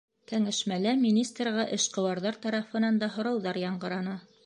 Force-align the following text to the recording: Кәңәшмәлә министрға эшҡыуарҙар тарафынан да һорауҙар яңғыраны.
Кәңәшмәлә 0.29 0.93
министрға 1.01 1.67
эшҡыуарҙар 1.79 2.43
тарафынан 2.47 3.01
да 3.05 3.15
һорауҙар 3.19 3.65
яңғыраны. 3.71 4.23